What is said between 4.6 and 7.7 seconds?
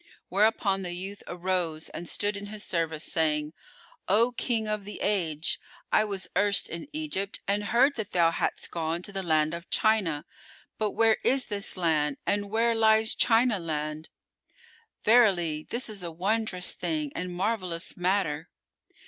of the Age, I was erst in Egypt and